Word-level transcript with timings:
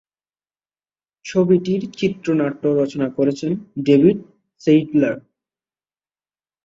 ছবিটির 1.25 1.81
চিত্রনাট্য 1.97 2.63
রচনা 2.79 3.07
করেছেন 3.17 3.51
ডেভিড 3.83 4.17
সেইডলার। 4.61 5.15